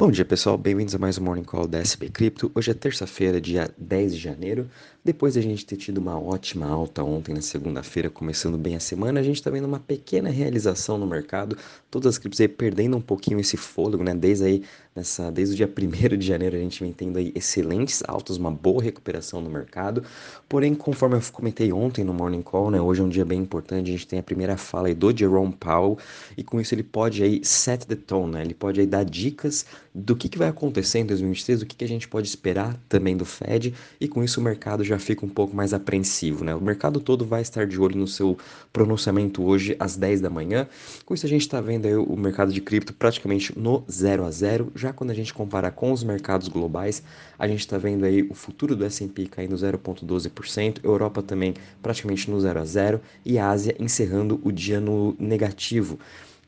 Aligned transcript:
Bom 0.00 0.10
dia 0.10 0.24
pessoal, 0.24 0.56
bem-vindos 0.56 0.94
a 0.94 0.98
mais 0.98 1.18
um 1.18 1.24
Morning 1.24 1.44
Call 1.44 1.68
da 1.68 1.78
SB 1.78 2.08
Cripto. 2.08 2.50
Hoje 2.54 2.70
é 2.70 2.74
terça-feira, 2.74 3.38
dia 3.38 3.70
10 3.76 4.14
de 4.14 4.18
janeiro. 4.18 4.66
Depois 5.04 5.34
de 5.34 5.40
a 5.40 5.42
gente 5.42 5.66
ter 5.66 5.76
tido 5.76 5.98
uma 5.98 6.18
ótima 6.18 6.66
alta 6.66 7.04
ontem 7.04 7.34
na 7.34 7.42
segunda-feira, 7.42 8.08
começando 8.08 8.56
bem 8.56 8.74
a 8.74 8.80
semana, 8.80 9.20
a 9.20 9.22
gente 9.22 9.36
está 9.36 9.50
vendo 9.50 9.66
uma 9.66 9.78
pequena 9.78 10.30
realização 10.30 10.96
no 10.96 11.06
mercado. 11.06 11.54
Todas 11.90 12.14
as 12.14 12.18
criptos 12.18 12.40
aí 12.40 12.48
perdendo 12.48 12.96
um 12.96 13.00
pouquinho 13.02 13.38
esse 13.40 13.58
fôlego, 13.58 14.02
né? 14.02 14.14
Desde 14.14 14.46
aí, 14.46 14.62
nessa, 14.94 15.30
desde 15.30 15.54
o 15.54 15.56
dia 15.56 15.68
1 15.68 16.16
de 16.16 16.26
janeiro, 16.26 16.56
a 16.56 16.58
gente 16.58 16.82
vem 16.82 16.92
tendo 16.92 17.18
aí 17.18 17.32
excelentes 17.34 18.02
altas, 18.06 18.36
uma 18.36 18.50
boa 18.50 18.82
recuperação 18.82 19.40
no 19.40 19.48
mercado. 19.48 20.02
Porém, 20.48 20.74
conforme 20.74 21.16
eu 21.16 21.22
comentei 21.32 21.72
ontem 21.72 22.04
no 22.04 22.12
Morning 22.12 22.42
Call, 22.42 22.70
né? 22.70 22.80
Hoje 22.80 23.00
é 23.00 23.04
um 23.04 23.08
dia 23.08 23.24
bem 23.24 23.40
importante, 23.40 23.88
a 23.88 23.92
gente 23.92 24.06
tem 24.06 24.18
a 24.18 24.22
primeira 24.22 24.56
fala 24.56 24.88
aí 24.88 24.94
do 24.94 25.16
Jerome 25.16 25.52
Powell 25.52 25.98
e 26.36 26.42
com 26.42 26.60
isso 26.60 26.74
ele 26.74 26.82
pode 26.82 27.22
aí 27.22 27.40
set 27.44 27.86
the 27.86 27.96
tone, 27.96 28.32
né? 28.32 28.42
Ele 28.42 28.54
pode 28.54 28.80
aí 28.80 28.86
dar 28.86 29.04
dicas 29.04 29.64
do 29.94 30.14
que, 30.14 30.28
que 30.28 30.38
vai 30.38 30.48
acontecer 30.48 31.00
em 31.00 31.06
2023, 31.06 31.60
do 31.60 31.66
que, 31.66 31.74
que 31.74 31.84
a 31.84 31.88
gente 31.88 32.06
pode 32.06 32.28
esperar 32.28 32.76
também 32.88 33.16
do 33.16 33.24
Fed, 33.24 33.74
e 34.00 34.06
com 34.06 34.22
isso 34.22 34.40
o 34.40 34.42
mercado 34.42 34.84
já 34.84 34.98
fica 34.98 35.26
um 35.26 35.28
pouco 35.28 35.54
mais 35.54 35.74
apreensivo. 35.74 36.44
Né? 36.44 36.54
O 36.54 36.60
mercado 36.60 37.00
todo 37.00 37.24
vai 37.24 37.42
estar 37.42 37.66
de 37.66 37.80
olho 37.80 37.98
no 37.98 38.06
seu 38.06 38.38
pronunciamento 38.72 39.42
hoje 39.42 39.74
às 39.78 39.96
10 39.96 40.20
da 40.20 40.30
manhã. 40.30 40.68
Com 41.04 41.14
isso 41.14 41.26
a 41.26 41.28
gente 41.28 41.42
está 41.42 41.60
vendo 41.60 41.86
aí 41.86 41.96
o 41.96 42.16
mercado 42.16 42.52
de 42.52 42.60
cripto 42.60 42.92
praticamente 42.92 43.58
no 43.58 43.84
0 43.90 44.24
a 44.24 44.30
0. 44.30 44.72
Já 44.74 44.89
quando 44.92 45.10
a 45.10 45.14
gente 45.14 45.32
compara 45.32 45.70
com 45.70 45.92
os 45.92 46.04
mercados 46.04 46.48
globais, 46.48 47.02
a 47.38 47.46
gente 47.46 47.60
está 47.60 47.78
vendo 47.78 48.04
aí 48.04 48.22
o 48.22 48.34
futuro 48.34 48.76
do 48.76 48.84
S&P 48.84 49.26
caindo 49.26 49.54
0,12%, 49.54 50.84
Europa 50.84 51.22
também 51.22 51.54
praticamente 51.82 52.30
no 52.30 52.40
0 52.40 52.60
a 52.60 52.64
0 52.64 53.00
e 53.24 53.38
Ásia 53.38 53.74
encerrando 53.78 54.40
o 54.44 54.52
dia 54.52 54.80
no 54.80 55.16
negativo. 55.18 55.98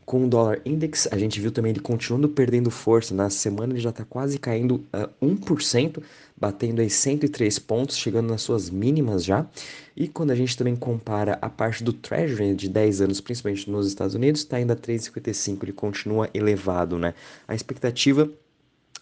Com 0.05 0.25
o 0.25 0.29
dólar 0.29 0.61
index, 0.65 1.09
a 1.13 1.17
gente 1.17 1.41
viu 1.41 1.53
também 1.53 1.71
ele 1.71 1.81
continuando 1.81 2.29
perdendo 2.29 2.71
força. 2.71 3.15
Na 3.15 3.31
semana 3.31 3.73
ele 3.73 3.81
já 3.81 3.91
está 3.91 4.05
quase 4.05 4.39
caindo 4.39 4.85
uh, 4.93 5.09
1%, 5.25 6.03
batendo 6.37 6.81
aí 6.81 6.91
103 6.91 7.59
pontos, 7.61 7.97
chegando 7.97 8.29
nas 8.29 8.43
suas 8.43 8.69
mínimas 8.69 9.25
já. 9.25 9.47
E 9.97 10.09
quando 10.09 10.33
a 10.33 10.35
gente 10.35 10.57
também 10.57 10.75
compara 10.75 11.39
a 11.41 11.49
parte 11.49 11.85
do 11.85 11.93
Treasury 11.93 12.55
de 12.55 12.69
10 12.69 13.03
anos, 13.03 13.21
principalmente 13.21 13.71
nos 13.71 13.87
Estados 13.87 14.15
Unidos, 14.15 14.41
está 14.41 14.57
ainda 14.57 14.75
3,55, 14.75 15.63
ele 15.63 15.73
continua 15.73 16.29
elevado, 16.35 16.99
né? 16.99 17.15
A 17.47 17.55
expectativa 17.55 18.29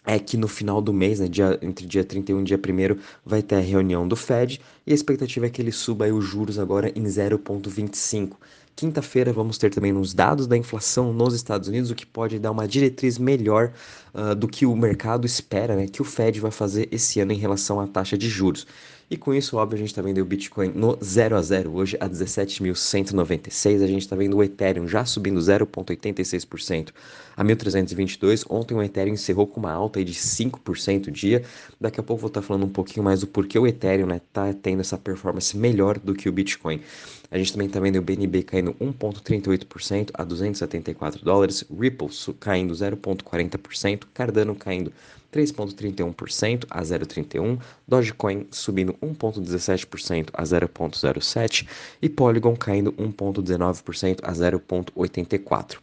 é 0.05 0.19
que 0.19 0.37
no 0.37 0.49
final 0.49 0.81
do 0.81 0.93
mês, 0.93 1.21
né, 1.21 1.29
dia, 1.29 1.59
entre 1.63 1.87
dia 1.87 2.05
31 2.05 2.41
e 2.41 2.45
dia 2.45 2.57
1 2.59 2.99
vai 3.25 3.43
ter 3.43 3.57
a 3.57 3.61
reunião 3.61 4.07
do 4.07 4.17
Fed 4.17 4.61
e 4.87 4.93
a 4.93 4.95
expectativa 4.95 5.47
é 5.47 5.51
que 5.51 5.61
ele 5.61 5.73
suba 5.73 6.07
os 6.13 6.25
juros 6.25 6.59
agora 6.59 6.91
em 6.95 7.05
0,25. 7.05 8.37
Quinta-feira 8.75 9.33
vamos 9.33 9.59
ter 9.59 9.71
também 9.71 9.93
os 9.93 10.15
dados 10.15 10.47
da 10.47 10.57
inflação 10.57 11.13
nos 11.13 11.35
Estados 11.35 11.69
Unidos, 11.69 11.91
o 11.91 11.95
que 11.95 12.07
pode 12.07 12.39
dar 12.39 12.51
uma 12.51 12.67
diretriz 12.67 13.19
melhor 13.19 13.73
uh, 14.15 14.35
do 14.35 14.49
que 14.49 14.65
o 14.65 14.75
mercado 14.75 15.27
espera, 15.27 15.77
né, 15.77 15.87
que 15.87 16.01
o 16.01 16.05
Fed 16.05 16.41
vai 16.41 16.51
fazer 16.51 16.89
esse 16.91 17.21
ano 17.21 17.33
em 17.33 17.37
relação 17.37 17.79
à 17.79 17.87
taxa 17.87 18.17
de 18.17 18.29
juros. 18.29 18.67
E 19.11 19.17
com 19.17 19.35
isso, 19.35 19.57
óbvio, 19.57 19.75
a 19.75 19.79
gente 19.79 19.89
está 19.89 20.01
vendo 20.01 20.19
o 20.19 20.25
Bitcoin 20.25 20.69
no 20.73 20.97
0 21.03 21.37
a 21.37 21.43
0 21.43 21.75
hoje 21.75 21.97
a 21.99 22.09
17.196. 22.09 23.83
A 23.83 23.87
gente 23.89 24.03
está 24.03 24.15
vendo 24.15 24.37
o 24.37 24.45
Ethereum 24.45 24.87
já 24.87 25.05
subindo 25.05 25.41
0,86% 25.41 26.91
a 27.37 27.45
1.322. 27.45 28.45
Ontem 28.49 28.73
o 28.77 28.81
Ethereum 28.81 29.15
encerrou 29.15 29.49
com 29.49 29.59
uma 29.59 29.73
alta 29.73 30.05
de 30.05 30.15
5% 30.15 31.11
dia. 31.11 31.43
Daqui 31.81 31.99
a 31.99 32.05
pouco 32.05 32.21
vou 32.21 32.29
estar 32.29 32.41
tá 32.41 32.47
falando 32.47 32.67
um 32.67 32.69
pouquinho 32.69 33.03
mais 33.03 33.19
do 33.19 33.27
porquê 33.27 33.59
o 33.59 33.67
Ethereum 33.67 34.15
está 34.15 34.45
né, 34.45 34.55
tendo 34.63 34.79
essa 34.79 34.97
performance 34.97 35.57
melhor 35.57 35.99
do 35.99 36.15
que 36.15 36.29
o 36.29 36.33
Bitcoin. 36.33 36.81
A 37.31 37.39
gente 37.39 37.53
também 37.53 37.69
está 37.69 37.79
vendo 37.79 37.97
o 37.97 38.03
BNB 38.03 38.43
caindo 38.43 38.75
1,38% 38.75 40.11
a 40.15 40.25
274 40.25 41.25
dólares, 41.25 41.65
Ripple 41.71 42.09
caindo 42.41 42.75
0,40%, 42.75 44.03
Cardano 44.13 44.57
caindo 44.57 44.93
3,31% 45.33 46.67
a 46.69 46.83
0,31%, 46.83 47.61
Dogecoin 47.87 48.49
subindo 48.51 48.95
1,17% 48.95 50.31
a 50.33 50.43
0,07% 50.43 51.69
e 52.03 52.09
Polygon 52.09 52.57
caindo 52.57 52.93
1,19% 52.95 54.19
a 54.25 54.33
0,84%. 54.33 55.79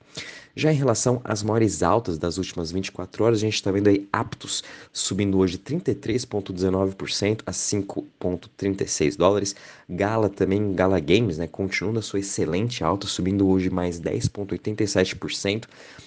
Já 0.57 0.73
em 0.73 0.75
relação 0.75 1.22
às 1.23 1.44
maiores 1.44 1.84
altas 1.84 2.18
das 2.18 2.40
últimas 2.40 2.72
24 2.72 3.23
horas, 3.23 3.38
a 3.38 3.41
gente 3.41 3.53
está 3.53 3.72
vendo 3.72 3.90
aí 3.90 4.07
Aptos 4.12 4.63
subindo 4.91 5.38
hoje 5.38 5.56
33,19% 5.59 7.41
a 7.45 7.51
5,36 7.51 9.16
dólares. 9.16 9.56
Gala 9.88 10.29
também, 10.29 10.73
Gala 10.73 11.00
Games, 11.00 11.38
né, 11.38 11.46
continuando 11.46 12.00
a 12.00 12.01
sua 12.01 12.22
excelente 12.22 12.84
alta, 12.84 13.06
subindo 13.06 13.47
hoje 13.47 13.69
mais 13.69 14.01
10,87%. 14.01 15.66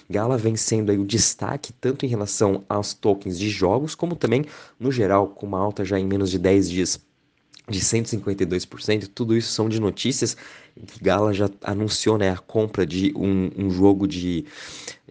Gala 0.09 0.37
vem 0.37 0.57
sendo 0.57 0.91
aí 0.91 0.97
o 0.97 1.05
destaque 1.05 1.71
tanto 1.71 2.05
em 2.05 2.09
relação 2.09 2.65
aos 2.67 2.93
tokens 2.93 3.39
de 3.39 3.49
jogos, 3.49 3.95
como 3.95 4.17
também 4.17 4.43
no 4.77 4.91
geral, 4.91 5.29
com 5.29 5.45
uma 5.45 5.59
alta 5.59 5.85
já 5.85 5.97
em 5.97 6.05
menos 6.05 6.29
de 6.29 6.37
10 6.37 6.69
dias 6.69 6.99
de 7.69 7.79
152%, 7.79 9.07
tudo 9.15 9.37
isso 9.37 9.53
são 9.53 9.69
de 9.69 9.79
notícias 9.79 10.35
que 10.85 11.03
Gala 11.03 11.33
já 11.33 11.49
anunciou 11.63 12.17
né, 12.17 12.31
a 12.31 12.37
compra 12.37 12.85
de 12.85 13.13
um, 13.15 13.49
um 13.57 13.69
jogo 13.69 14.07
de, 14.07 14.45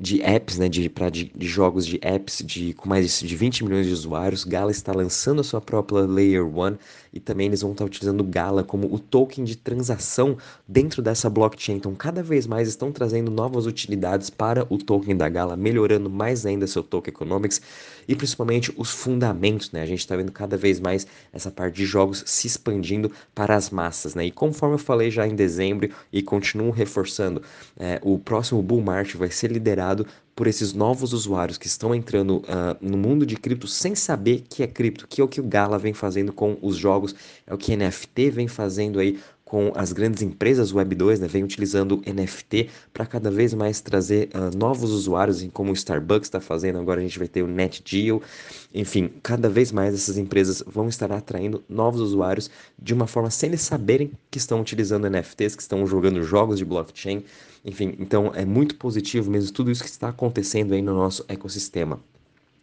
de 0.01 0.23
apps, 0.23 0.59
né, 0.59 0.69
de, 0.69 0.89
pra, 0.89 1.11
de, 1.11 1.31
de, 1.35 1.47
jogos 1.47 1.87
de 1.87 1.99
apps 2.03 2.43
de, 2.45 2.73
com 2.75 2.89
mais 2.89 3.21
de 3.21 3.37
20 3.37 3.65
milhões 3.65 3.87
de 3.87 3.93
usuários. 3.93 4.45
Gala 4.45 4.71
está 4.71 4.93
lançando 4.93 5.41
a 5.41 5.45
sua 5.45 5.61
própria 5.61 6.01
Layer 6.01 6.47
1 6.47 6.79
e 7.13 7.21
também 7.21 7.49
eles 7.49 7.63
vão 7.63 7.73
estar 7.73 7.85
utilizando 7.85 8.23
Gala 8.25 8.63
como 8.63 8.93
o 8.93 8.99
token 8.99 9.45
de 9.45 9.57
transação 9.57 10.39
dentro 10.67 11.03
dessa 11.03 11.29
blockchain. 11.29 11.77
Então, 11.77 11.95
cada 11.95 12.23
vez 12.23 12.47
mais 12.47 12.69
estão 12.69 12.93
trazendo 12.93 13.31
novas 13.31 13.67
utilidades 13.67 14.31
para 14.31 14.67
o 14.71 14.79
token 14.79 15.17
da 15.17 15.29
Gala, 15.29 15.57
melhorando 15.57 16.09
mais 16.09 16.47
ainda 16.47 16.67
seu 16.67 16.83
token 16.83 17.13
economics 17.13 17.61
e 18.09 18.15
principalmente 18.15 18.73
os 18.77 18.91
fundamentos. 18.91 19.71
Né? 19.71 19.83
A 19.83 19.87
gente 19.87 20.01
está 20.01 20.17
vendo 20.17 20.33
cada 20.33 20.57
vez 20.57 20.81
mais 20.81 21.07
essa 21.33 21.51
parte 21.51 21.77
de 21.77 21.85
jogos 21.85 22.23
se 22.27 22.47
expandindo 22.47 23.11
para 23.35 23.55
as 23.55 23.71
massas. 23.71 24.15
Né? 24.15 24.27
E 24.27 24.31
conforme 24.31 24.77
eu 24.77 24.79
falei 24.79 25.11
já 25.11 25.27
em 25.27 25.35
dezembro, 25.35 25.60
dezembro 25.61 25.91
e 26.13 26.23
continuam 26.23 26.71
reforçando. 26.71 27.43
É, 27.79 28.01
o 28.03 28.19
próximo 28.19 28.63
Bull 28.63 28.81
Market 28.81 29.17
vai 29.17 29.31
ser 29.31 29.53
liderado 29.53 30.07
por 30.35 30.47
esses 30.47 30.73
novos 30.73 31.13
usuários 31.13 31.59
que 31.59 31.67
estão 31.67 31.95
entrando 31.95 32.39
uh, 32.39 32.77
no 32.81 32.97
mundo 32.97 33.27
de 33.27 33.37
cripto 33.37 33.67
sem 33.69 33.95
saber 33.95 34.43
que 34.49 34.63
é 34.63 34.67
cripto, 34.67 35.07
que 35.07 35.21
é 35.21 35.25
o 35.25 35.29
que 35.29 35.39
o 35.39 35.45
Gala 35.45 35.79
vem 35.79 35.93
fazendo 35.93 36.33
com 36.33 36.57
os 36.63 36.77
jogos, 36.77 37.15
é 37.47 37.53
o 37.53 37.59
que 37.59 37.77
NFT 37.77 38.31
vem 38.31 38.49
fazendo 38.49 38.99
aí 38.99 39.19
com 39.51 39.73
as 39.75 39.93
grandes 39.93 40.23
empresas 40.23 40.73
Web 40.73 40.95
2, 40.95 41.19
né, 41.19 41.27
vem 41.27 41.43
utilizando 41.43 42.01
NFT 42.07 42.71
para 42.93 43.05
cada 43.05 43.33
vez 43.33 43.53
mais 43.53 43.81
trazer 43.81 44.29
uh, 44.33 44.57
novos 44.57 44.93
usuários, 44.93 45.45
como 45.53 45.73
o 45.73 45.75
Starbucks 45.75 46.29
está 46.29 46.41
fazendo, 46.41 46.79
agora 46.79 47.01
a 47.01 47.03
gente 47.03 47.19
vai 47.19 47.27
ter 47.27 47.43
o 47.43 47.49
NetGeo, 47.49 48.23
enfim, 48.73 49.11
cada 49.21 49.49
vez 49.49 49.73
mais 49.73 49.93
essas 49.93 50.17
empresas 50.17 50.63
vão 50.65 50.89
estar 50.89 51.11
atraindo 51.11 51.65
novos 51.69 52.01
usuários 52.01 52.49
de 52.81 52.95
uma 52.95 53.09
forma 53.09 53.29
sem 53.29 53.49
eles 53.49 53.63
saberem 53.63 54.13
que 54.31 54.39
estão 54.39 54.61
utilizando 54.61 55.11
NFTs, 55.11 55.57
que 55.57 55.63
estão 55.63 55.85
jogando 55.85 56.23
jogos 56.23 56.57
de 56.57 56.65
blockchain, 56.65 57.25
enfim, 57.65 57.97
então 57.99 58.31
é 58.33 58.45
muito 58.45 58.77
positivo 58.77 59.33
mesmo 59.33 59.53
tudo 59.53 59.73
isso 59.73 59.83
que 59.83 59.91
está 59.91 60.11
acontecendo 60.11 60.75
aí 60.75 60.81
no 60.81 60.95
nosso 60.95 61.25
ecossistema. 61.27 61.99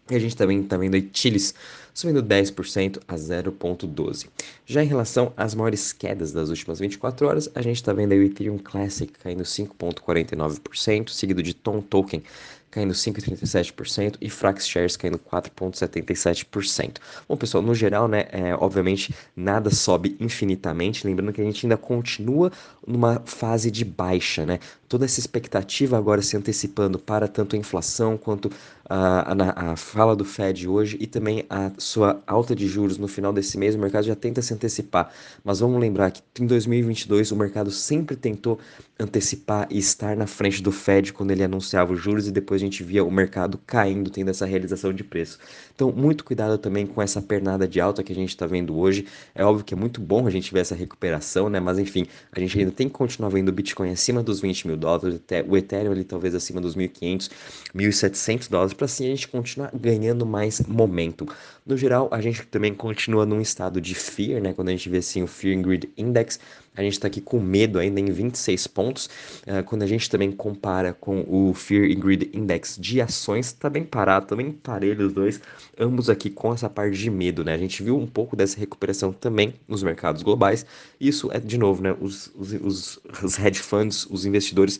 E 0.10 0.16
a 0.16 0.20
gente 0.20 0.36
também 0.36 0.62
está 0.62 0.78
vendo 0.78 0.96
aí 0.96 1.10
Chiles 1.14 1.54
subindo 1.94 2.22
10% 2.22 3.02
a 3.08 3.16
0,12. 3.16 4.28
Já 4.66 4.84
em 4.84 4.88
relação 4.88 5.34
às 5.36 5.56
maiores 5.56 5.92
quedas 5.92 6.32
das 6.32 6.50
últimas 6.50 6.80
24 6.80 7.28
horas, 7.28 7.50
a 7.56 7.62
gente 7.62 7.78
está 7.78 7.92
vendo 7.92 8.12
aí 8.12 8.20
o 8.20 8.24
Ethereum 8.24 8.60
Classic 8.60 9.12
caindo 9.12 9.44
5,49%, 9.44 11.10
seguido 11.10 11.42
de 11.42 11.56
Tom 11.56 11.82
Token 11.82 12.22
caindo 12.70 12.94
5,37% 12.94 14.16
e 14.22 14.30
Frax 14.30 14.68
Shares 14.68 14.98
caindo 14.98 15.20
4,77%. 15.20 16.98
Bom, 17.28 17.38
pessoal, 17.38 17.64
no 17.64 17.74
geral, 17.74 18.08
né, 18.08 18.26
é, 18.32 18.56
obviamente 18.56 19.14
nada 19.36 19.70
sobe 19.70 20.16
infinitamente, 20.20 21.06
lembrando 21.06 21.34
que 21.34 21.42
a 21.42 21.44
gente 21.44 21.66
ainda 21.66 21.78
continua 21.78 22.52
numa 22.86 23.22
fase 23.26 23.72
de 23.72 23.84
baixa, 23.84 24.46
né? 24.46 24.60
Toda 24.88 25.04
essa 25.04 25.20
expectativa 25.20 25.98
agora 25.98 26.22
se 26.22 26.38
antecipando 26.38 26.98
para 26.98 27.28
tanto 27.28 27.56
a 27.56 27.60
inflação 27.60 28.18
quanto 28.18 28.50
a, 28.90 29.34
a, 29.34 29.72
a 29.72 29.76
fala 29.76 30.16
do 30.16 30.24
Fed 30.24 30.68
hoje 30.68 30.98
e 31.00 31.06
também 31.06 31.46
a 31.50 31.72
sua 31.78 32.22
alta 32.26 32.56
de 32.56 32.68
juros 32.68 32.98
no 32.98 33.08
final 33.08 33.34
desse 33.34 33.58
mês, 33.58 33.76
o 33.76 33.80
mercado 33.80 34.06
já 34.06 34.16
tenta 34.16 34.42
se 34.42 34.54
antecipar. 34.54 35.12
Mas 35.44 35.60
vamos 35.60 35.80
lembrar 35.80 36.12
que 36.12 36.22
em 36.40 36.46
2022 36.46 37.32
o 37.32 37.36
mercado 37.36 37.70
sempre 37.70 38.16
tentou 38.16 38.60
antecipar 39.00 39.68
e 39.70 39.78
estar 39.78 40.16
na 40.16 40.26
frente 40.26 40.62
do 40.62 40.72
Fed 40.72 41.14
quando 41.14 41.32
ele 41.32 41.44
anunciava 41.44 41.94
os 41.94 42.02
juros 42.02 42.28
e 42.28 42.32
depois 42.32 42.62
a 42.62 42.66
gente 42.66 42.84
via 42.84 43.04
o 43.04 43.12
mercado 43.12 43.60
caindo, 43.66 44.10
tendo 44.10 44.30
essa 44.30 44.46
realização 44.46 44.92
de 44.92 45.04
preço. 45.04 45.38
Então, 45.76 45.92
muito 45.92 46.24
cuidado 46.24 46.58
também 46.58 46.88
com 46.88 47.02
essa 47.02 47.22
pernada 47.22 47.68
de 47.68 47.80
alta 47.80 48.04
que 48.04 48.12
a 48.12 48.16
gente 48.16 48.30
está 48.30 48.48
vendo 48.48 48.76
hoje. 48.76 49.06
É 49.36 49.46
óbvio 49.46 49.64
que 49.64 49.74
é 49.74 49.78
muito 49.78 50.02
bom 50.02 50.26
a 50.26 50.30
gente 50.32 50.52
ver 50.52 50.62
essa 50.62 50.74
recuperação, 50.74 51.50
né? 51.50 51.60
Mas 51.60 51.78
enfim, 51.78 52.08
a 52.32 52.40
gente 52.40 52.58
ainda 52.58 52.72
tem 52.72 52.88
que 52.88 52.94
continuar 52.94 53.30
vendo 53.30 53.50
o 53.50 53.52
Bitcoin 53.52 53.92
acima 53.92 54.24
dos 54.24 54.40
20 54.40 54.68
mil 54.68 54.78
dólares, 54.78 55.16
até 55.16 55.44
o 55.44 55.56
Ethereum 55.56 55.92
ali 55.92 56.04
talvez 56.04 56.34
acima 56.34 56.60
dos 56.60 56.76
1.500, 56.76 57.30
1.700 57.76 58.50
dólares, 58.50 58.74
para 58.74 58.86
assim 58.86 59.06
a 59.06 59.10
gente 59.10 59.28
continuar 59.28 59.72
ganhando 59.74 60.26
mais 60.26 60.62
momento. 60.62 61.28
No 61.68 61.76
geral, 61.76 62.08
a 62.14 62.22
gente 62.22 62.48
também 62.48 62.74
continua 62.74 63.26
num 63.26 63.42
estado 63.42 63.82
de 63.82 63.94
fear, 63.94 64.42
né? 64.42 64.54
Quando 64.54 64.70
a 64.70 64.72
gente 64.72 64.88
vê 64.88 65.00
assim 65.00 65.22
o 65.22 65.28
Fear 65.28 65.58
and 65.58 65.62
Greed 65.64 65.90
Index, 65.98 66.40
a 66.74 66.82
gente 66.82 66.94
está 66.94 67.08
aqui 67.08 67.20
com 67.20 67.42
medo 67.42 67.78
ainda 67.78 68.00
em 68.00 68.06
26 68.06 68.68
pontos. 68.68 69.08
Uh, 69.46 69.62
quando 69.66 69.84
a 69.84 69.86
gente 69.86 70.10
também 70.10 70.32
compara 70.32 70.94
com 70.94 71.26
o 71.28 71.54
Fear 71.54 71.92
and 71.92 72.00
Greed 72.00 72.30
Index 72.34 72.78
de 72.80 73.02
ações, 73.02 73.48
está 73.48 73.70
bem 73.70 73.84
parado, 73.84 74.28
também 74.28 74.54
parelho 74.54 75.08
os 75.08 75.14
dois, 75.14 75.42
ambos 75.78 76.10
aqui 76.10 76.30
com 76.30 76.54
essa 76.54 76.70
parte 76.70 76.98
de 76.98 77.10
medo, 77.10 77.44
né? 77.44 77.54
A 77.54 77.58
gente 77.58 77.84
viu 77.84 77.98
um 77.98 78.08
pouco 78.08 78.34
dessa 78.34 78.58
recuperação 78.58 79.12
também 79.12 79.54
nos 79.68 79.84
mercados 79.84 80.24
globais. 80.24 80.66
Isso 81.02 81.30
é, 81.34 81.40
de 81.40 81.58
novo, 81.58 81.84
né? 81.84 81.94
Os, 82.00 82.32
os, 82.34 82.54
os, 82.54 83.00
os 83.22 83.38
hedge 83.38 83.60
funds, 83.60 84.08
os 84.10 84.26
investidores 84.26 84.80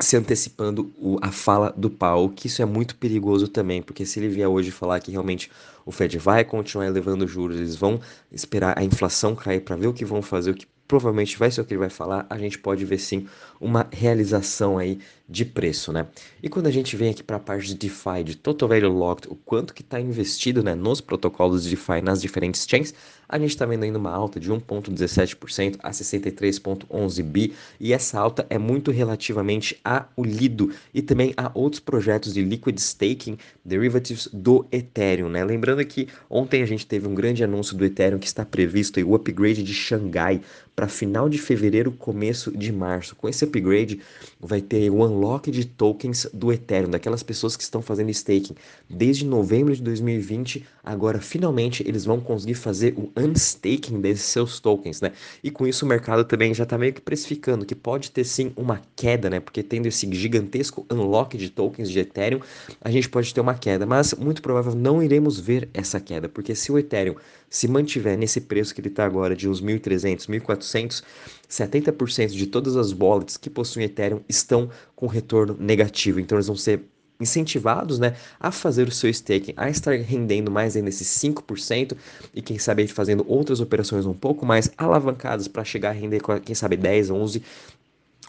se 0.00 0.16
antecipando 0.16 0.92
o, 0.96 1.18
a 1.20 1.32
fala 1.32 1.72
do 1.76 1.90
Paulo, 1.90 2.30
que 2.30 2.46
isso 2.46 2.62
é 2.62 2.64
muito 2.64 2.96
perigoso 2.96 3.48
também, 3.48 3.82
porque 3.82 4.06
se 4.06 4.20
ele 4.20 4.28
vier 4.28 4.48
hoje 4.48 4.70
falar 4.70 5.00
que 5.00 5.10
realmente 5.10 5.50
o 5.84 5.90
Fed 5.90 6.18
vai 6.18 6.44
continuar 6.44 6.86
elevando 6.86 7.26
juros, 7.26 7.58
eles 7.58 7.76
vão 7.76 8.00
esperar 8.30 8.78
a 8.78 8.84
inflação 8.84 9.34
cair 9.34 9.60
para 9.60 9.76
ver 9.76 9.88
o 9.88 9.92
que 9.92 10.04
vão 10.04 10.22
fazer, 10.22 10.52
o 10.52 10.54
que 10.54 10.66
provavelmente 10.88 11.38
vai 11.38 11.50
ser 11.50 11.60
o 11.60 11.64
que 11.66 11.74
ele 11.74 11.78
vai 11.78 11.90
falar, 11.90 12.26
a 12.30 12.38
gente 12.38 12.58
pode 12.58 12.82
ver 12.86 12.98
sim 12.98 13.28
uma 13.60 13.86
realização 13.92 14.78
aí 14.78 14.98
de 15.28 15.44
preço, 15.44 15.92
né? 15.92 16.06
E 16.42 16.48
quando 16.48 16.68
a 16.68 16.70
gente 16.70 16.96
vem 16.96 17.10
aqui 17.10 17.22
para 17.22 17.36
a 17.36 17.40
parte 17.40 17.66
de 17.66 17.74
DeFi, 17.74 18.24
de 18.24 18.34
Total 18.34 18.66
Value 18.66 18.88
Locked, 18.88 19.28
o 19.30 19.34
quanto 19.34 19.74
que 19.74 19.82
está 19.82 20.00
investido 20.00 20.62
né, 20.62 20.74
nos 20.74 21.02
protocolos 21.02 21.64
de 21.64 21.70
DeFi 21.70 22.00
nas 22.00 22.22
diferentes 22.22 22.66
chains, 22.66 22.94
a 23.28 23.38
gente 23.38 23.50
está 23.50 23.66
vendo 23.66 23.82
ainda 23.82 23.98
uma 23.98 24.10
alta 24.10 24.40
de 24.40 24.50
1,17% 24.50 25.76
a 25.82 25.90
63,11 25.90 27.22
bi, 27.22 27.52
e 27.78 27.92
essa 27.92 28.18
alta 28.18 28.46
é 28.48 28.56
muito 28.56 28.90
relativamente 28.90 29.78
a 29.84 30.06
o 30.16 30.24
Lido 30.24 30.72
e 30.94 31.02
também 31.02 31.34
a 31.36 31.50
outros 31.52 31.80
projetos 31.80 32.32
de 32.32 32.42
liquid 32.42 32.78
staking 32.78 33.36
derivatives 33.62 34.30
do 34.32 34.64
Ethereum, 34.72 35.28
né? 35.28 35.44
Lembrando 35.44 35.84
que 35.84 36.08
ontem 36.30 36.62
a 36.62 36.66
gente 36.66 36.86
teve 36.86 37.06
um 37.06 37.14
grande 37.14 37.44
anúncio 37.44 37.76
do 37.76 37.84
Ethereum 37.84 38.18
que 38.18 38.26
está 38.26 38.46
previsto 38.46 38.98
o 38.98 39.14
upgrade 39.14 39.62
de 39.62 39.74
Xangai 39.74 40.40
para 40.78 40.86
final 40.86 41.28
de 41.28 41.38
fevereiro, 41.38 41.90
começo 41.90 42.56
de 42.56 42.70
março. 42.70 43.16
Com 43.16 43.28
esse 43.28 43.42
upgrade, 43.42 43.98
vai 44.38 44.60
ter 44.60 44.88
o 44.88 45.04
unlock 45.04 45.50
de 45.50 45.64
tokens 45.64 46.30
do 46.32 46.52
Ethereum, 46.52 46.88
daquelas 46.88 47.20
pessoas 47.20 47.56
que 47.56 47.64
estão 47.64 47.82
fazendo 47.82 48.10
staking 48.10 48.54
desde 48.88 49.26
novembro 49.26 49.74
de 49.74 49.82
2020. 49.82 50.64
Agora, 50.84 51.20
finalmente, 51.20 51.82
eles 51.84 52.04
vão 52.04 52.20
conseguir 52.20 52.54
fazer 52.54 52.94
o 52.96 53.10
unstaking 53.16 54.00
desses 54.00 54.26
seus 54.26 54.60
tokens, 54.60 55.00
né? 55.00 55.10
E 55.42 55.50
com 55.50 55.66
isso, 55.66 55.84
o 55.84 55.88
mercado 55.88 56.24
também 56.24 56.54
já 56.54 56.62
está 56.62 56.78
meio 56.78 56.92
que 56.92 57.00
precificando 57.00 57.66
que 57.66 57.74
pode 57.74 58.12
ter 58.12 58.22
sim 58.22 58.52
uma 58.54 58.80
queda, 58.94 59.28
né? 59.28 59.40
Porque 59.40 59.64
tendo 59.64 59.86
esse 59.86 60.08
gigantesco 60.14 60.86
unlock 60.88 61.36
de 61.36 61.50
tokens 61.50 61.90
de 61.90 61.98
Ethereum, 61.98 62.38
a 62.80 62.88
gente 62.88 63.08
pode 63.08 63.34
ter 63.34 63.40
uma 63.40 63.54
queda, 63.54 63.84
mas 63.84 64.14
muito 64.14 64.40
provável 64.40 64.76
não 64.76 65.02
iremos 65.02 65.40
ver 65.40 65.68
essa 65.74 65.98
queda, 65.98 66.28
porque 66.28 66.54
se 66.54 66.70
o 66.70 66.78
Ethereum 66.78 67.16
se 67.50 67.66
mantiver 67.66 68.16
nesse 68.16 68.42
preço 68.42 68.74
que 68.74 68.80
ele 68.80 68.88
está 68.88 69.04
agora 69.04 69.34
de 69.34 69.48
uns 69.48 69.62
1.300, 69.62 70.28
1.400, 70.28 70.67
70% 70.68 72.28
de 72.28 72.46
todas 72.46 72.76
as 72.76 72.92
wallets 72.92 73.36
que 73.36 73.50
possuem 73.50 73.86
Ethereum 73.86 74.20
estão 74.28 74.70
com 74.94 75.06
retorno 75.06 75.56
negativo. 75.58 76.20
Então 76.20 76.36
eles 76.36 76.46
vão 76.46 76.56
ser 76.56 76.84
incentivados 77.20 77.98
né, 77.98 78.14
a 78.38 78.50
fazer 78.50 78.86
o 78.86 78.92
seu 78.92 79.10
staking, 79.10 79.52
a 79.56 79.68
estar 79.68 79.92
rendendo 79.96 80.50
mais 80.50 80.76
ainda 80.76 80.88
esses 80.88 81.08
5% 81.08 81.96
e 82.32 82.40
quem 82.40 82.58
sabe 82.58 82.86
fazendo 82.86 83.24
outras 83.26 83.60
operações 83.60 84.06
um 84.06 84.14
pouco 84.14 84.46
mais 84.46 84.70
alavancadas 84.78 85.48
para 85.48 85.64
chegar 85.64 85.90
a 85.90 85.92
render, 85.92 86.20
quem 86.44 86.54
sabe 86.54 86.76
10, 86.76 87.10
11, 87.10 87.42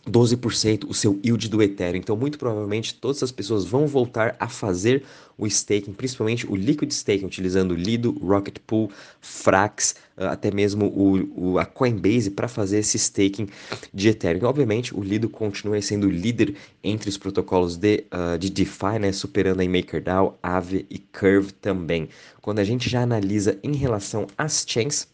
12% 0.08 0.86
o 0.88 0.94
seu 0.94 1.20
yield 1.24 1.50
do 1.50 1.62
Ethereum. 1.62 2.00
Então, 2.00 2.16
muito 2.16 2.38
provavelmente, 2.38 2.94
todas 2.94 3.22
as 3.24 3.32
pessoas 3.32 3.66
vão 3.66 3.88
voltar 3.88 4.36
a 4.40 4.48
fazer 4.48 5.04
o 5.38 5.48
staking, 5.48 5.94
principalmente 5.94 6.46
o 6.46 6.56
liquid 6.56 6.92
staking, 6.92 7.26
utilizando 7.26 7.74
Lido, 7.74 8.12
Rocket 8.20 8.58
Pool, 8.68 8.92
Frax, 9.22 9.96
ah, 10.18 10.32
até 10.32 10.52
mesmo 10.52 10.88
o, 10.88 11.52
o 11.54 11.60
a 11.60 11.66
Coinbase 11.66 12.30
para 12.30 12.48
fazer 12.48 12.80
esse 12.80 12.98
staking 12.98 13.48
de 13.94 14.10
Ethereum. 14.10 14.46
Obviamente, 14.46 14.96
o 14.96 15.02
Lido 15.02 15.30
continua 15.30 15.82
sendo 15.82 16.10
líder 16.10 16.56
entre 16.84 17.10
os 17.10 17.18
protocolos 17.18 17.78
de, 17.78 18.04
uh, 18.12 18.38
de 18.38 18.50
DeFi, 18.50 19.00
né, 19.00 19.12
superando 19.14 19.62
a 19.62 19.66
MakerDAO, 19.66 20.38
Aave 20.44 20.86
e 20.90 21.00
Curve 21.00 21.54
também. 21.54 22.10
Quando 22.42 22.60
a 22.60 22.64
gente 22.64 22.90
já 22.90 23.02
analisa 23.02 23.58
em 23.64 23.76
relação 23.76 24.28
às 24.38 24.66
chains, 24.68 25.08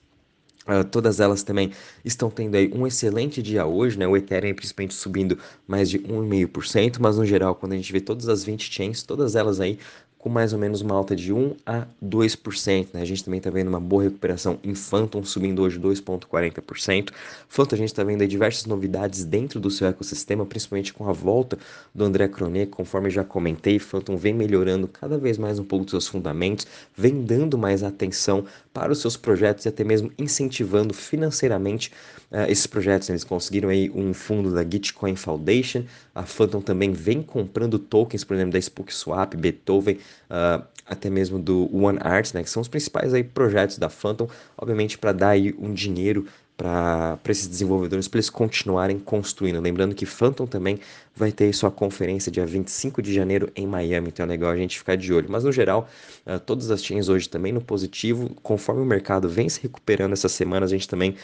Uh, 0.68 0.84
todas 0.84 1.20
elas 1.20 1.44
também 1.44 1.72
estão 2.04 2.30
tendo 2.30 2.56
aí 2.56 2.72
um 2.74 2.88
excelente 2.88 3.42
dia 3.42 3.66
hoje, 3.66 4.00
né? 4.00 4.08
O 4.08 4.18
Ethereum 4.18 4.56
principalmente 4.56 4.96
subindo 4.96 5.38
mais 5.68 5.90
de 5.90 6.00
1,5%, 6.00 6.98
mas 7.00 7.18
no 7.18 7.26
geral, 7.26 7.54
quando 7.54 7.74
a 7.74 7.76
gente 7.76 7.92
vê 7.92 8.02
todas 8.02 8.28
as 8.28 8.44
20 8.44 8.74
chains, 8.74 9.04
todas 9.04 9.36
elas 9.36 9.60
aí 9.60 9.78
com 10.26 10.30
mais 10.30 10.54
ou 10.54 10.58
menos 10.58 10.82
uma 10.82 10.96
alta 10.96 11.16
de 11.16 11.32
1 11.32 11.56
a 11.64 11.86
2%. 12.04 12.88
Né? 12.94 13.02
A 13.04 13.06
gente 13.06 13.24
também 13.24 13.38
está 13.38 13.52
vendo 13.52 13.68
uma 13.68 13.80
boa 13.80 14.02
recuperação 14.02 14.58
em 14.64 14.74
Phantom, 14.74 15.24
subindo 15.24 15.62
hoje 15.62 15.80
2,40%. 15.80 17.12
Phantom, 17.48 17.76
a 17.76 17.78
gente 17.78 17.90
está 17.90 18.04
vendo 18.04 18.28
diversas 18.28 18.66
novidades 18.66 19.24
dentro 19.24 19.60
do 19.60 19.70
seu 19.70 19.86
ecossistema, 19.86 20.44
principalmente 20.44 20.92
com 20.92 21.08
a 21.08 21.14
volta 21.14 21.60
do 21.94 22.04
André 22.04 22.28
Cronet, 22.28 22.72
conforme 22.72 23.12
já 23.12 23.24
comentei, 23.24 23.78
Phantom 23.78 24.18
vem 24.18 24.34
melhorando 24.34 24.88
cada 24.88 25.16
vez 25.16 25.38
mais 25.38 25.60
um 25.60 25.64
pouco 25.64 25.86
dos 25.86 25.92
seus 25.92 26.08
fundamentos, 26.08 26.66
vem 26.98 27.22
dando 27.22 27.56
mais 27.56 27.84
atenção 27.84 28.46
para 28.76 28.92
os 28.92 29.00
seus 29.00 29.16
projetos 29.16 29.64
e 29.64 29.70
até 29.70 29.86
mesmo 29.86 30.12
incentivando 30.20 30.94
financeiramente 30.94 31.94
uh, 32.30 32.52
esses 32.52 32.68
projetos. 32.68 33.10
Eles 33.10 33.24
conseguiram 33.24 33.70
aí 33.70 33.90
um 33.90 34.14
fundo 34.14 34.54
da 34.54 34.64
Gitcoin 34.70 35.16
Foundation, 35.16 35.86
a 36.14 36.24
Phantom 36.24 36.60
também 36.60 36.92
vem 36.92 37.24
comprando 37.24 37.80
tokens, 37.80 38.26
por 38.26 38.34
exemplo, 38.34 38.52
da 38.52 38.60
SpookSwap, 38.60 39.38
Beethoven, 39.38 39.96
uh, 40.30 40.62
até 40.86 41.10
mesmo 41.10 41.40
do 41.40 41.74
OneArt, 41.74 42.34
né, 42.34 42.44
que 42.44 42.50
são 42.50 42.62
os 42.62 42.68
principais 42.68 43.14
aí 43.14 43.24
projetos 43.24 43.78
da 43.78 43.90
Phantom, 43.90 44.28
obviamente 44.58 44.98
para 44.98 45.14
dar 45.14 45.30
aí 45.30 45.56
um 45.58 45.74
dinheiro 45.74 46.28
para 46.58 47.20
esses 47.28 47.48
desenvolvedores, 47.48 48.08
para 48.08 48.18
eles 48.18 48.30
continuarem 48.30 48.98
construindo. 48.98 49.60
Lembrando 49.60 49.94
que 49.94 50.06
Phantom 50.06 50.48
também 50.48 50.80
vai 51.16 51.32
ter 51.32 51.54
sua 51.54 51.70
conferência 51.70 52.32
dia 52.32 52.46
25 52.46 53.02
de 53.02 53.14
janeiro 53.14 53.52
em 53.56 53.68
Miami, 53.68 54.08
então 54.08 54.26
é 54.26 54.30
legal 54.30 54.52
a 54.52 54.58
gente 54.58 54.78
ficar 54.78 54.96
de 54.96 55.14
olho. 55.14 55.28
Mas 55.30 55.44
no 55.44 55.52
geral, 55.52 55.88
uh, 56.26 56.40
todas 56.40 56.72
as 56.72 56.84
chains 56.84 57.10
hoje 57.10 57.28
também 57.28 57.52
no 57.52 57.62
positivo, 57.62 58.30
conforme 58.42 58.82
o 58.82 58.86
mercado 58.86 59.28
vem 59.28 59.50
se 59.50 59.62
recuperando 59.62 60.14
essas 60.14 60.32
semanas, 60.32 60.72
a 60.72 60.76
gente 60.76 60.88
também 60.88 61.16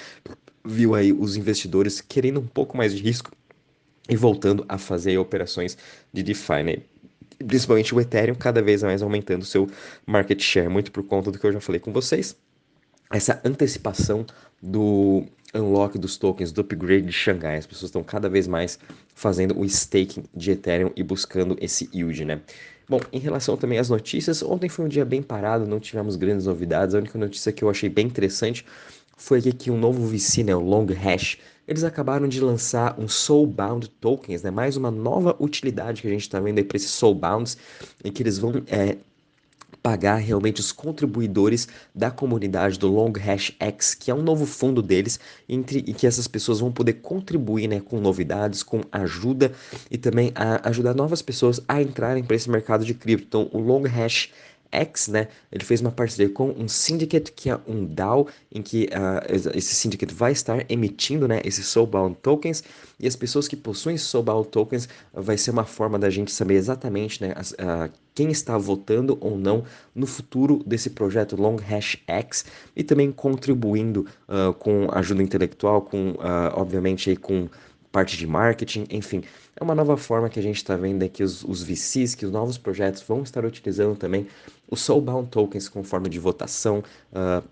viu 0.65 0.95
aí 0.95 1.13
os 1.13 1.37
investidores 1.37 2.01
querendo 2.01 2.39
um 2.39 2.47
pouco 2.47 2.75
mais 2.75 2.93
de 2.93 3.01
risco 3.01 3.31
e 4.09 4.15
voltando 4.15 4.65
a 4.67 4.77
fazer 4.77 5.17
operações 5.17 5.77
de 6.11 6.23
DeFi, 6.23 6.63
né? 6.63 6.77
Principalmente 7.47 7.95
o 7.95 7.99
Ethereum 7.99 8.35
cada 8.35 8.61
vez 8.61 8.83
mais 8.83 9.01
aumentando 9.01 9.45
seu 9.45 9.67
market 10.05 10.41
share, 10.41 10.69
muito 10.69 10.91
por 10.91 11.03
conta 11.03 11.31
do 11.31 11.39
que 11.39 11.45
eu 11.45 11.53
já 11.53 11.59
falei 11.61 11.79
com 11.79 11.91
vocês. 11.91 12.35
Essa 13.11 13.41
antecipação 13.43 14.25
do 14.61 15.25
unlock 15.53 15.97
dos 15.97 16.17
tokens, 16.17 16.51
do 16.51 16.61
upgrade 16.61 17.05
de 17.05 17.11
Xangai. 17.11 17.57
As 17.57 17.65
pessoas 17.65 17.89
estão 17.89 18.03
cada 18.03 18.29
vez 18.29 18.47
mais 18.47 18.79
fazendo 19.13 19.59
o 19.59 19.65
staking 19.65 20.23
de 20.33 20.51
Ethereum 20.51 20.91
e 20.95 21.03
buscando 21.03 21.57
esse 21.59 21.89
yield, 21.93 22.23
né? 22.25 22.41
Bom, 22.87 22.99
em 23.11 23.19
relação 23.19 23.55
também 23.55 23.79
às 23.79 23.89
notícias, 23.89 24.41
ontem 24.43 24.67
foi 24.67 24.85
um 24.85 24.87
dia 24.87 25.05
bem 25.05 25.21
parado, 25.21 25.65
não 25.65 25.79
tivemos 25.79 26.15
grandes 26.15 26.45
novidades. 26.45 26.95
A 26.95 26.97
única 26.97 27.17
notícia 27.17 27.51
que 27.51 27.63
eu 27.63 27.69
achei 27.69 27.89
bem 27.89 28.07
interessante 28.07 28.65
foi 29.15 29.41
que 29.41 29.69
um 29.69 29.77
novo 29.77 30.05
VC, 30.07 30.43
né, 30.43 30.55
o 30.55 30.59
Long 30.59 30.88
Hash, 30.88 31.38
eles 31.67 31.83
acabaram 31.83 32.27
de 32.27 32.41
lançar 32.41 33.00
um 33.00 33.07
Soulbound 33.07 33.88
Tokens, 34.01 34.41
né, 34.41 34.50
mais 34.50 34.75
uma 34.75 34.89
nova 34.89 35.36
utilidade 35.39 36.01
que 36.01 36.07
a 36.07 36.12
gente 36.12 36.24
está 36.24 36.39
vendo 36.39 36.57
aí 36.57 36.63
para 36.63 36.75
esses 36.75 36.89
Soulbounds, 36.89 37.55
em 38.03 38.12
que 38.12 38.24
eles 38.24 38.39
vão 38.39 38.51
é, 38.67 38.97
pagar 39.81 40.17
realmente 40.17 40.59
os 40.59 40.71
contribuidores 40.71 41.67
da 41.93 42.11
comunidade 42.11 42.77
do 42.77 42.88
Long 42.88 43.13
Hash 43.17 43.53
X, 43.59 43.95
que 43.95 44.11
é 44.11 44.15
um 44.15 44.21
novo 44.21 44.45
fundo 44.45 44.81
deles, 44.81 45.19
entre, 45.50 45.79
e 45.79 45.93
que 45.93 46.05
essas 46.05 46.27
pessoas 46.27 46.59
vão 46.59 46.71
poder 46.71 46.93
contribuir 46.93 47.67
né, 47.67 47.79
com 47.79 48.00
novidades, 48.00 48.63
com 48.63 48.81
ajuda 48.91 49.51
e 49.89 49.97
também 49.97 50.31
a 50.35 50.69
ajudar 50.69 50.93
novas 50.93 51.21
pessoas 51.21 51.59
a 51.67 51.81
entrarem 51.81 52.23
para 52.23 52.35
esse 52.35 52.50
mercado 52.50 52.85
de 52.85 52.93
cripto. 52.93 53.25
Então, 53.27 53.50
o 53.51 53.59
Long 53.59 53.83
Hash 53.88 54.29
X, 54.71 55.07
né, 55.07 55.27
ele 55.51 55.63
fez 55.63 55.81
uma 55.81 55.91
parceria 55.91 56.31
com 56.33 56.49
um 56.51 56.67
syndicate 56.67 57.31
que 57.31 57.49
é 57.49 57.59
um 57.67 57.85
DAO, 57.85 58.27
em 58.51 58.61
que 58.61 58.85
uh, 58.85 59.57
esse 59.57 59.75
syndicate 59.75 60.13
vai 60.13 60.31
estar 60.31 60.65
emitindo, 60.69 61.27
né, 61.27 61.41
esses 61.43 61.67
Soulbound 61.67 62.15
Tokens, 62.21 62.63
e 62.99 63.07
as 63.07 63.15
pessoas 63.15 63.47
que 63.47 63.55
possuem 63.55 63.97
Soulbound 63.97 64.47
Tokens 64.49 64.87
vai 65.13 65.37
ser 65.37 65.51
uma 65.51 65.65
forma 65.65 65.99
da 65.99 66.09
gente 66.09 66.31
saber 66.31 66.55
exatamente, 66.55 67.21
né, 67.21 67.33
as, 67.35 67.51
uh, 67.51 67.91
quem 68.13 68.29
está 68.29 68.57
votando 68.57 69.17
ou 69.21 69.37
não 69.37 69.63
no 69.95 70.05
futuro 70.05 70.61
desse 70.65 70.89
projeto 70.89 71.35
Long 71.35 71.55
Hash 71.57 71.97
X 72.07 72.45
e 72.75 72.83
também 72.83 73.11
contribuindo 73.11 74.05
uh, 74.27 74.53
com 74.53 74.89
ajuda 74.91 75.23
intelectual, 75.23 75.81
com, 75.81 76.15
obviamente, 76.53 77.15
com 77.15 77.47
parte 77.91 78.17
de 78.17 78.25
marketing, 78.25 78.85
enfim. 78.89 79.23
É 79.55 79.63
uma 79.63 79.75
nova 79.75 79.97
forma 79.97 80.29
que 80.29 80.39
a 80.39 80.43
gente 80.43 80.55
está 80.57 80.75
vendo 80.77 81.03
aqui 81.03 81.23
os, 81.23 81.43
os 81.43 81.61
VCs, 81.61 82.15
que 82.15 82.25
os 82.25 82.31
novos 82.31 82.57
projetos 82.57 83.01
vão 83.01 83.21
estar 83.21 83.45
utilizando 83.45 83.95
também 83.97 84.27
os 84.71 84.81
Soulbound 84.81 85.29
Tokens 85.29 85.69
com 85.69 85.83
forma 85.83 86.09
de 86.09 86.17
votação, 86.17 86.81
uh, 87.11 87.47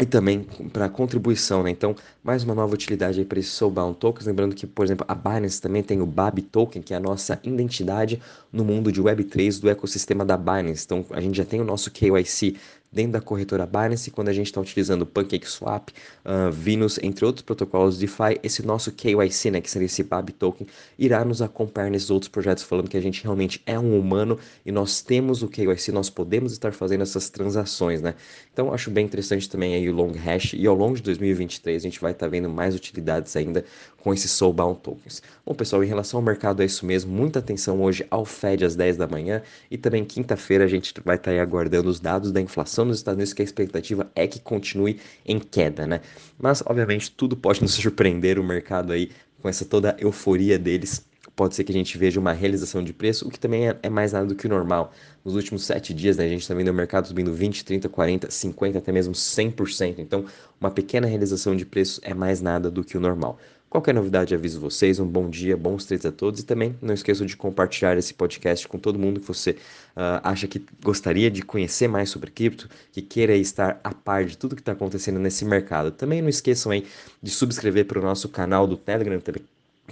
e 0.00 0.06
também 0.06 0.46
para 0.72 0.88
contribuição, 0.88 1.64
né? 1.64 1.70
Então, 1.70 1.94
mais 2.22 2.44
uma 2.44 2.54
nova 2.54 2.72
utilidade 2.72 3.18
aí 3.18 3.24
para 3.24 3.40
esses 3.40 3.52
Soulbound 3.52 3.96
Tokens. 3.98 4.26
Lembrando 4.26 4.54
que, 4.54 4.64
por 4.64 4.84
exemplo, 4.84 5.04
a 5.08 5.14
Binance 5.14 5.60
também 5.60 5.82
tem 5.82 6.00
o 6.00 6.06
BAB 6.06 6.40
Token, 6.42 6.80
que 6.80 6.94
é 6.94 6.96
a 6.96 7.00
nossa 7.00 7.40
identidade 7.42 8.22
no 8.52 8.64
mundo 8.64 8.92
de 8.92 9.02
Web3 9.02 9.60
do 9.60 9.68
ecossistema 9.68 10.24
da 10.24 10.36
Binance. 10.36 10.84
Então, 10.84 11.04
a 11.10 11.20
gente 11.20 11.36
já 11.36 11.44
tem 11.44 11.60
o 11.60 11.64
nosso 11.64 11.90
KYC 11.90 12.56
dentro 12.90 13.12
da 13.12 13.20
corretora 13.20 13.66
Binance, 13.66 14.10
quando 14.10 14.28
a 14.28 14.32
gente 14.32 14.46
está 14.46 14.60
utilizando 14.60 15.04
PancakeSwap, 15.04 15.90
uh, 16.24 16.50
Venus, 16.50 16.98
entre 17.02 17.24
outros 17.24 17.42
protocolos 17.42 17.98
DeFi, 17.98 18.40
esse 18.42 18.64
nosso 18.64 18.90
KYC, 18.92 19.50
né, 19.50 19.60
que 19.60 19.70
seria 19.70 19.86
esse 19.86 20.02
BAB 20.02 20.30
token, 20.30 20.66
irá 20.98 21.24
nos 21.24 21.42
acompanhar 21.42 21.90
nesses 21.90 22.10
outros 22.10 22.28
projetos, 22.28 22.62
falando 22.64 22.88
que 22.88 22.96
a 22.96 23.00
gente 23.00 23.22
realmente 23.22 23.62
é 23.66 23.78
um 23.78 23.98
humano 23.98 24.38
e 24.64 24.72
nós 24.72 25.02
temos 25.02 25.42
o 25.42 25.48
KYC, 25.48 25.92
nós 25.92 26.08
podemos 26.08 26.52
estar 26.52 26.72
fazendo 26.72 27.02
essas 27.02 27.28
transações, 27.28 28.00
né? 28.00 28.14
Então 28.52 28.72
acho 28.72 28.90
bem 28.90 29.04
interessante 29.04 29.48
também 29.48 29.74
aí 29.74 29.88
o 29.88 29.94
Long 29.94 30.12
Hash 30.12 30.54
e 30.54 30.66
ao 30.66 30.74
longo 30.74 30.96
de 30.96 31.02
2023 31.02 31.82
a 31.82 31.88
gente 31.88 32.00
vai 32.00 32.12
estar 32.12 32.26
tá 32.26 32.30
vendo 32.30 32.48
mais 32.48 32.74
utilidades 32.74 33.36
ainda 33.36 33.64
com 33.98 34.14
esses 34.14 34.30
Soulbound 34.30 34.80
Tokens. 34.80 35.22
Bom, 35.44 35.54
pessoal, 35.54 35.82
em 35.82 35.86
relação 35.86 36.18
ao 36.18 36.24
mercado 36.24 36.62
é 36.62 36.64
isso 36.66 36.86
mesmo, 36.86 37.12
muita 37.12 37.40
atenção 37.40 37.82
hoje 37.82 38.06
ao 38.10 38.24
Fed 38.24 38.64
às 38.64 38.74
10 38.74 38.96
da 38.96 39.06
manhã 39.06 39.42
e 39.70 39.76
também 39.76 40.04
quinta-feira 40.04 40.64
a 40.64 40.68
gente 40.68 40.94
vai 41.04 41.16
estar 41.16 41.26
tá 41.26 41.30
aí 41.32 41.40
aguardando 41.40 41.88
os 41.88 42.00
dados 42.00 42.32
da 42.32 42.40
inflação 42.40 42.84
nos 42.84 42.98
Estados 42.98 43.16
Unidos, 43.16 43.32
que 43.32 43.42
a 43.42 43.44
expectativa 43.44 44.10
é 44.14 44.26
que 44.26 44.40
continue 44.40 45.00
em 45.26 45.38
queda, 45.38 45.86
né? 45.86 46.00
Mas, 46.38 46.62
obviamente, 46.64 47.10
tudo 47.10 47.36
pode 47.36 47.60
nos 47.60 47.74
surpreender, 47.76 48.38
o 48.38 48.44
mercado 48.44 48.92
aí 48.92 49.10
com 49.42 49.48
essa 49.48 49.64
toda 49.64 49.96
euforia 50.00 50.58
deles 50.58 51.06
pode 51.38 51.54
ser 51.54 51.62
que 51.62 51.70
a 51.70 51.74
gente 51.74 51.96
veja 51.96 52.18
uma 52.18 52.32
realização 52.32 52.82
de 52.82 52.92
preço, 52.92 53.28
o 53.28 53.30
que 53.30 53.38
também 53.38 53.68
é, 53.68 53.78
é 53.84 53.88
mais 53.88 54.12
nada 54.12 54.26
do 54.26 54.34
que 54.34 54.46
o 54.46 54.50
normal. 54.50 54.92
Nos 55.24 55.36
últimos 55.36 55.64
sete 55.64 55.94
dias, 55.94 56.16
né, 56.16 56.24
a 56.24 56.28
gente 56.28 56.40
está 56.40 56.52
vendo 56.52 56.66
o 56.66 56.74
mercado 56.74 57.06
subindo 57.06 57.32
20, 57.32 57.64
30, 57.64 57.88
40, 57.88 58.28
50, 58.28 58.78
até 58.78 58.90
mesmo 58.90 59.14
100%. 59.14 60.00
Então, 60.00 60.24
uma 60.60 60.68
pequena 60.68 61.06
realização 61.06 61.54
de 61.54 61.64
preço 61.64 62.00
é 62.02 62.12
mais 62.12 62.40
nada 62.40 62.68
do 62.68 62.82
que 62.82 62.98
o 62.98 63.00
normal. 63.00 63.38
Qualquer 63.70 63.94
novidade, 63.94 64.34
aviso 64.34 64.58
vocês. 64.58 64.98
Um 64.98 65.06
bom 65.06 65.28
dia, 65.28 65.54
bons 65.54 65.84
trades 65.84 66.06
a 66.06 66.12
todos. 66.12 66.40
E 66.40 66.44
também 66.44 66.74
não 66.80 66.94
esqueçam 66.94 67.26
de 67.26 67.36
compartilhar 67.36 67.98
esse 67.98 68.14
podcast 68.14 68.66
com 68.66 68.78
todo 68.78 68.98
mundo 68.98 69.20
que 69.20 69.26
você 69.26 69.50
uh, 69.50 70.20
acha 70.22 70.48
que 70.48 70.64
gostaria 70.82 71.30
de 71.30 71.42
conhecer 71.42 71.86
mais 71.86 72.08
sobre 72.08 72.30
cripto, 72.30 72.68
que 72.90 73.02
queira 73.02 73.36
estar 73.36 73.78
a 73.84 73.92
par 73.92 74.24
de 74.24 74.38
tudo 74.38 74.56
que 74.56 74.62
está 74.62 74.72
acontecendo 74.72 75.18
nesse 75.18 75.44
mercado. 75.44 75.90
Também 75.90 76.22
não 76.22 76.30
esqueçam 76.30 76.72
aí 76.72 76.86
de 77.22 77.30
subscrever 77.30 77.84
para 77.84 77.98
o 77.98 78.02
nosso 78.02 78.28
canal 78.30 78.66
do 78.66 78.76
Telegram 78.76 79.20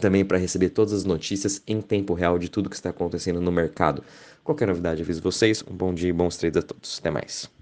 também 0.00 0.24
para 0.24 0.38
receber 0.38 0.70
todas 0.70 0.92
as 0.94 1.04
notícias 1.04 1.62
em 1.66 1.80
tempo 1.82 2.14
real 2.14 2.38
de 2.38 2.48
tudo 2.48 2.70
que 2.70 2.76
está 2.76 2.90
acontecendo 2.90 3.40
no 3.40 3.52
mercado. 3.52 4.02
Qualquer 4.42 4.68
novidade, 4.68 5.02
aviso 5.02 5.20
vocês. 5.20 5.62
Um 5.68 5.74
bom 5.74 5.92
dia 5.92 6.08
e 6.08 6.12
bons 6.12 6.36
trades 6.36 6.58
a 6.58 6.62
todos. 6.62 6.98
Até 6.98 7.10
mais. 7.10 7.55